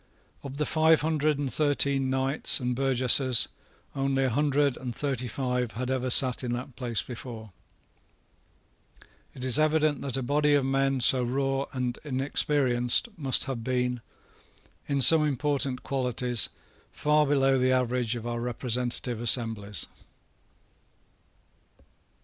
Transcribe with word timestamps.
Of 0.41 0.57
the 0.57 0.65
five 0.65 1.01
hundred 1.01 1.37
and 1.37 1.53
thirteen 1.53 2.09
knights 2.09 2.59
and 2.59 2.75
burgesses 2.75 3.47
only 3.95 4.23
a 4.23 4.31
hundred 4.31 4.75
and 4.75 4.95
thirty 4.95 5.27
five 5.27 5.73
had 5.73 5.91
ever 5.91 6.09
sate 6.09 6.43
in 6.43 6.53
that 6.53 6.75
place 6.75 7.03
before. 7.03 7.51
It 9.35 9.45
is 9.45 9.59
evident 9.59 10.01
that 10.01 10.17
a 10.17 10.23
body 10.23 10.55
of 10.55 10.65
men 10.65 11.01
so 11.01 11.21
raw 11.23 11.65
and 11.71 11.99
inexperienced 12.03 13.09
must 13.15 13.43
have 13.43 13.63
been, 13.63 14.01
in 14.87 15.01
some 15.01 15.23
important 15.23 15.83
qualities, 15.83 16.49
far 16.91 17.27
below 17.27 17.59
the 17.59 17.71
average 17.71 18.15
of 18.15 18.25
our 18.25 18.39
representative 18.41 19.21
assemblies. 19.21 19.85